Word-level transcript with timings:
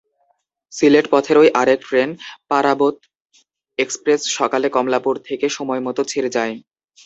সিলেট 0.73 1.05
পথেরই 1.11 1.49
আরেক 1.61 1.79
train 1.87 2.09
Parabat 2.49 2.95
express 3.79 4.21
সকালে 4.37 4.67
কমলাপুর 4.75 5.15
থেকে 5.27 5.45
সময়মতো 5.57 6.01
ছেড়ে 6.11 6.29
যায়। 6.37 6.53